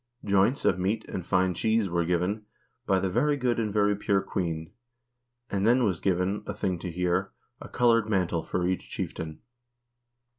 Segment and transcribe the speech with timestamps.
[0.25, 2.47] Joints (of meat), and fine cheese (were given)
[2.87, 4.71] by the very good and very pure queen,
[5.47, 9.41] and then was given, (a thing) to hear, a colored mantle for each chieftain."